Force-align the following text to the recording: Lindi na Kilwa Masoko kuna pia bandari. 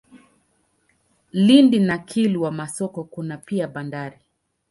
Lindi 1.31 1.79
na 1.79 1.97
Kilwa 1.97 2.51
Masoko 2.51 3.03
kuna 3.03 3.37
pia 3.37 3.67
bandari. 3.67 4.19